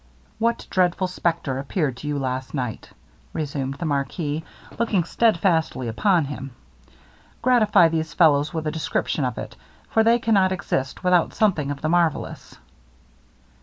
[0.39, 2.89] 'What dreadful spectre appeared to you last night?'
[3.33, 4.43] resumed the marquis,
[4.79, 6.55] looking stedfastly upon him:
[7.43, 9.55] 'gratify these fellows with a description of it,
[9.91, 12.57] for they cannot exist without something of the marvellous.'